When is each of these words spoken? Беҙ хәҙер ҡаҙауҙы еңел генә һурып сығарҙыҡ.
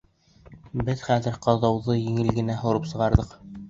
Беҙ 0.87 1.03
хәҙер 1.11 1.39
ҡаҙауҙы 1.45 2.01
еңел 2.01 2.35
генә 2.43 2.61
һурып 2.67 2.95
сығарҙыҡ. 2.95 3.43